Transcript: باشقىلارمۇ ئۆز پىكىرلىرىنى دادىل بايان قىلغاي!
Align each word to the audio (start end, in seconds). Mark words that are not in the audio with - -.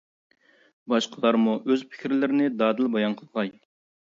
باشقىلارمۇ 0.93 1.53
ئۆز 1.73 1.85
پىكىرلىرىنى 1.91 2.49
دادىل 2.63 2.91
بايان 2.97 3.17
قىلغاي! 3.21 3.57